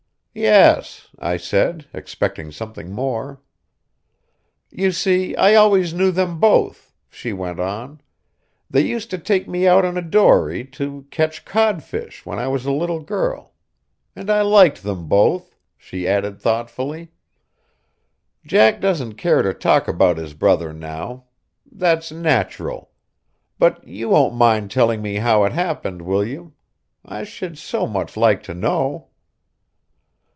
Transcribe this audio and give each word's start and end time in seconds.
"Yes," 0.33 1.09
I 1.19 1.35
said, 1.35 1.87
expecting 1.93 2.53
something 2.53 2.89
more. 2.89 3.41
"You 4.69 4.93
see, 4.93 5.35
I 5.35 5.55
always 5.55 5.93
knew 5.93 6.09
them 6.09 6.39
both," 6.39 6.93
she 7.09 7.33
went 7.33 7.59
on. 7.59 7.99
"They 8.69 8.79
used 8.79 9.09
to 9.09 9.17
take 9.17 9.45
me 9.49 9.67
out 9.67 9.83
in 9.83 9.97
a 9.97 10.01
dory 10.01 10.63
to 10.67 11.05
catch 11.11 11.43
codfish 11.43 12.25
when 12.25 12.39
I 12.39 12.47
was 12.47 12.65
a 12.65 12.71
little 12.71 13.01
girl, 13.01 13.51
and 14.15 14.29
I 14.29 14.41
liked 14.41 14.83
them 14.83 15.09
both," 15.09 15.57
she 15.77 16.07
added 16.07 16.39
thoughtfully. 16.39 17.11
"Jack 18.45 18.79
doesn't 18.79 19.15
care 19.15 19.41
to 19.41 19.53
talk 19.53 19.89
about 19.89 20.15
his 20.17 20.33
brother 20.33 20.71
now. 20.71 21.25
That's 21.69 22.09
natural. 22.09 22.91
But 23.59 23.85
you 23.85 24.07
won't 24.07 24.35
mind 24.35 24.71
telling 24.71 25.01
me 25.01 25.15
how 25.17 25.43
it 25.43 25.51
happened, 25.51 26.03
will 26.03 26.23
you? 26.25 26.53
I 27.03 27.25
should 27.25 27.57
so 27.57 27.85
much 27.85 28.15
like 28.15 28.41
to 28.43 28.53
know." 28.53 29.09